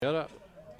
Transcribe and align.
Y 0.00 0.06
ahora 0.06 0.26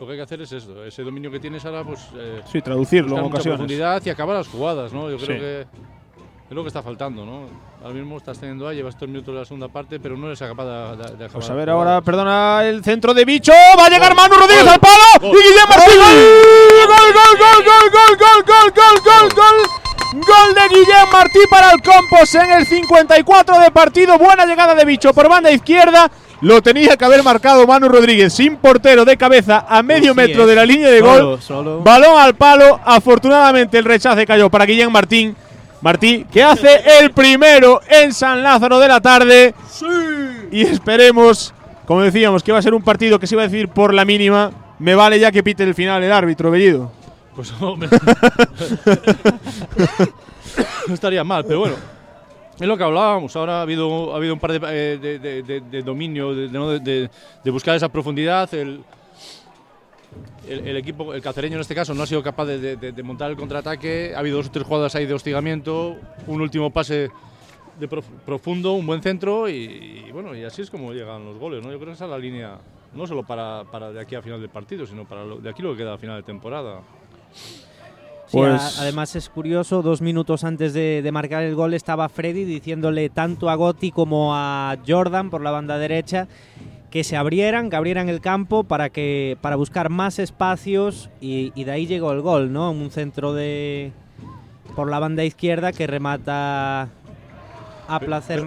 lo 0.00 0.06
que 0.06 0.12
hay 0.12 0.18
que 0.18 0.22
hacer 0.24 0.40
es 0.42 0.52
eso, 0.52 0.84
ese 0.84 1.02
dominio 1.02 1.30
que 1.30 1.38
tienes 1.38 1.64
ahora, 1.64 1.84
pues. 1.84 2.00
Eh, 2.16 2.42
Sí, 2.50 2.60
traducirlo 2.60 3.18
en 3.18 3.24
ocasiones. 3.24 3.58
profundidad 3.58 4.02
y 4.04 4.10
acabar 4.10 4.36
las 4.36 4.48
jugadas, 4.48 4.92
¿no? 4.92 5.08
Yo 5.10 5.16
creo 5.16 5.36
Sí. 5.36 5.40
que 5.40 5.60
es 5.60 6.56
lo 6.56 6.62
que 6.62 6.68
está 6.68 6.82
faltando, 6.82 7.24
¿no? 7.24 7.46
Ahora 7.82 7.94
mismo 7.94 8.16
estás 8.16 8.38
teniendo 8.38 8.66
ahí, 8.66 8.76
llevas 8.76 8.94
estos 8.94 9.08
minutos 9.08 9.32
de 9.34 9.40
la 9.40 9.44
segunda 9.46 9.68
parte, 9.68 10.00
pero 10.00 10.16
no 10.16 10.26
eres 10.26 10.38
capaz 10.40 10.64
de, 10.64 10.96
de- 10.96 10.96
de 10.96 11.24
acabar. 11.24 11.30
Pues 11.32 11.50
a 11.50 11.54
ver 11.54 11.70
ahora, 11.70 12.00
perdona, 12.00 12.64
el 12.64 12.82
centro 12.82 13.14
de 13.14 13.24
bicho. 13.24 13.52
Va 13.78 13.86
a 13.86 13.88
llegar 13.88 14.08
Gol. 14.14 14.16
Manu 14.16 14.34
Rodríguez 14.40 14.64
Gol. 14.64 14.72
al 14.74 14.80
palo. 14.80 15.02
Gol. 15.20 15.30
Y 15.38 15.42
Guillem 15.42 15.68
Martín. 15.68 15.96
¡Gol! 15.98 16.88
¡Gol, 16.88 17.12
gol, 17.12 17.38
gol, 17.38 17.64
gol, 17.64 18.16
gol, 18.18 18.44
gol, 18.44 18.72
gol, 18.74 19.00
gol, 19.04 19.28
gol! 19.34 19.66
Gol 20.14 20.54
de 20.54 20.68
Guillem 20.68 21.10
Martí 21.12 21.38
para 21.50 21.70
el 21.72 21.80
Compos 21.80 22.34
en 22.34 22.50
el 22.50 22.66
54 22.66 23.58
de 23.60 23.70
partido. 23.70 24.18
Buena 24.18 24.44
llegada 24.46 24.74
de 24.74 24.84
bicho 24.84 25.12
por 25.14 25.28
banda 25.28 25.50
izquierda. 25.50 26.10
Lo 26.42 26.60
tenía 26.60 26.96
que 26.96 27.04
haber 27.04 27.22
marcado 27.22 27.66
Manu 27.66 27.88
Rodríguez 27.88 28.32
sin 28.32 28.56
portero 28.56 29.04
de 29.04 29.16
cabeza 29.16 29.64
a 29.68 29.82
medio 29.82 30.14
Pues 30.14 30.26
sí, 30.26 30.30
metro 30.32 30.46
de 30.46 30.54
la 30.56 30.66
línea 30.66 30.90
de 30.90 30.98
Solo, 31.00 31.26
gol. 31.30 31.42
solo. 31.42 31.80
Balón 31.82 32.18
al 32.20 32.34
palo. 32.34 32.80
Afortunadamente 32.84 33.78
el 33.78 33.84
rechace 33.84 34.26
cayó 34.26 34.50
para 34.50 34.66
Guillem 34.66 34.90
Martín. 34.90 35.36
Martí, 35.80 36.26
que 36.30 36.42
hace 36.44 36.80
el 37.00 37.10
primero 37.12 37.80
en 37.88 38.12
San 38.12 38.42
Lázaro 38.42 38.78
de 38.78 38.88
la 38.88 39.00
tarde. 39.00 39.54
Y 40.52 40.62
esperemos, 40.62 41.52
como 41.86 42.02
decíamos, 42.02 42.42
que 42.42 42.52
va 42.52 42.58
a 42.58 42.62
ser 42.62 42.74
un 42.74 42.82
partido 42.82 43.18
que 43.18 43.26
se 43.26 43.34
iba 43.34 43.42
a 43.42 43.46
decidir 43.46 43.68
por 43.68 43.92
la 43.94 44.04
mínima. 44.04 44.50
Me 44.78 44.94
vale 44.94 45.18
ya 45.18 45.32
que 45.32 45.42
pite 45.42 45.62
el 45.64 45.74
final 45.74 46.02
el 46.02 46.12
árbitro, 46.12 46.50
Bellido. 46.50 46.92
Pues 47.34 47.52
no, 47.60 47.76
me- 47.76 47.86
no 50.88 50.94
estaría 50.94 51.24
mal, 51.24 51.44
pero 51.44 51.60
bueno. 51.60 51.74
Es 52.62 52.68
lo 52.68 52.76
que 52.76 52.84
hablábamos. 52.84 53.34
Ahora 53.34 53.58
ha 53.58 53.62
habido, 53.62 54.12
ha 54.12 54.16
habido 54.18 54.34
un 54.34 54.38
par 54.38 54.52
de, 54.52 54.58
eh, 54.94 54.96
de, 54.96 55.18
de- 55.18 55.60
de- 55.60 55.82
dominio, 55.82 56.32
de, 56.32 57.10
buscar 57.50 57.74
esa 57.74 57.88
profundidad. 57.88 58.54
El, 58.54 58.84
el, 60.48 60.68
el 60.68 60.76
equipo, 60.76 61.12
el 61.12 61.20
cacereño 61.20 61.56
en 61.56 61.62
este 61.62 61.74
caso, 61.74 61.92
no 61.92 62.04
ha 62.04 62.06
sido 62.06 62.22
capaz 62.22 62.44
de 62.46 63.02
montar 63.02 63.32
el 63.32 63.36
contraataque. 63.36 64.12
Ha 64.14 64.20
habido 64.20 64.36
dos 64.36 64.46
o 64.46 64.50
tres 64.52 64.64
jugadas 64.64 64.94
ahí 64.94 65.06
de 65.06 65.14
hostigamiento, 65.14 65.96
un 66.28 66.40
último 66.40 66.70
pase 66.70 67.10
de 67.80 67.88
prof- 67.88 68.06
profundo, 68.24 68.74
un 68.74 68.86
buen 68.86 69.02
centro 69.02 69.48
y, 69.48 70.04
y 70.06 70.12
bueno, 70.12 70.32
y 70.36 70.44
así 70.44 70.62
es 70.62 70.70
como 70.70 70.92
llegan 70.92 71.24
los 71.24 71.38
goles. 71.38 71.64
¿no? 71.64 71.72
Yo 71.72 71.78
creo 71.78 71.88
que 71.88 71.94
esa 71.94 72.04
es 72.04 72.10
la 72.12 72.18
línea, 72.18 72.58
no 72.94 73.08
solo 73.08 73.24
para, 73.24 73.64
para 73.72 73.90
de 73.90 74.00
aquí 74.00 74.14
a 74.14 74.22
final 74.22 74.40
del 74.40 74.50
partido, 74.50 74.86
sino 74.86 75.04
para 75.04 75.24
lo- 75.24 75.38
de 75.38 75.50
aquí 75.50 75.62
lo 75.62 75.72
que 75.72 75.78
queda 75.78 75.94
a 75.94 75.98
final 75.98 76.18
de 76.18 76.22
temporada. 76.22 76.80
Pues- 78.32 78.78
además 78.80 79.14
es 79.16 79.28
curioso, 79.28 79.82
dos 79.82 80.00
minutos 80.00 80.44
antes 80.44 80.72
de, 80.72 81.02
de 81.02 81.12
marcar 81.12 81.42
el 81.42 81.54
gol 81.54 81.74
estaba 81.74 82.08
Freddy 82.08 82.44
diciéndole 82.44 83.08
tanto 83.10 83.50
a 83.50 83.54
Gotti 83.54 83.90
como 83.90 84.34
a 84.34 84.76
Jordan 84.86 85.30
por 85.30 85.42
la 85.42 85.50
banda 85.50 85.78
derecha 85.78 86.28
que 86.90 87.04
se 87.04 87.16
abrieran, 87.16 87.70
que 87.70 87.76
abrieran 87.76 88.08
el 88.10 88.20
campo 88.20 88.64
para 88.64 88.90
que 88.90 89.38
para 89.40 89.56
buscar 89.56 89.88
más 89.88 90.18
espacios 90.18 91.08
y, 91.20 91.50
y 91.54 91.64
de 91.64 91.72
ahí 91.72 91.86
llegó 91.86 92.12
el 92.12 92.20
gol, 92.20 92.52
¿no? 92.52 92.70
Un 92.70 92.90
centro 92.90 93.32
de 93.32 93.92
por 94.76 94.90
la 94.90 94.98
banda 94.98 95.24
izquierda 95.24 95.72
que 95.72 95.86
remata 95.86 96.88
a 97.88 98.00
placer. 98.00 98.42